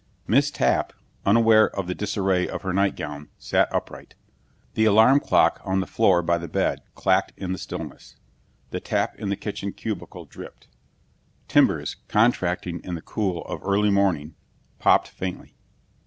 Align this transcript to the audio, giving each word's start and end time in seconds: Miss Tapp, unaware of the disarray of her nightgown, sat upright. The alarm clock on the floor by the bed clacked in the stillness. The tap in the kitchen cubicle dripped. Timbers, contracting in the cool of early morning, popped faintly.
Miss 0.25 0.49
Tapp, 0.49 0.93
unaware 1.27 1.69
of 1.75 1.85
the 1.85 1.93
disarray 1.93 2.47
of 2.49 2.63
her 2.63 2.73
nightgown, 2.73 3.29
sat 3.37 3.71
upright. 3.71 4.15
The 4.73 4.85
alarm 4.85 5.19
clock 5.19 5.61
on 5.63 5.79
the 5.79 5.85
floor 5.85 6.23
by 6.23 6.39
the 6.39 6.47
bed 6.47 6.81
clacked 6.95 7.33
in 7.37 7.51
the 7.51 7.59
stillness. 7.59 8.15
The 8.71 8.79
tap 8.79 9.13
in 9.19 9.29
the 9.29 9.35
kitchen 9.35 9.71
cubicle 9.73 10.25
dripped. 10.25 10.67
Timbers, 11.47 11.97
contracting 12.07 12.81
in 12.83 12.95
the 12.95 13.01
cool 13.03 13.43
of 13.45 13.61
early 13.63 13.91
morning, 13.91 14.33
popped 14.79 15.07
faintly. 15.07 15.53